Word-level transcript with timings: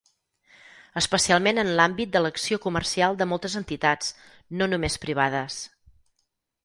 Especialment 1.01 1.63
en 1.63 1.69
l'àmbit 1.79 2.15
de 2.15 2.21
l'acció 2.25 2.59
comercial 2.65 3.19
de 3.19 3.27
moltes 3.35 3.59
entitats, 3.63 4.09
no 4.63 4.69
només 4.73 4.97
privades. 5.05 5.61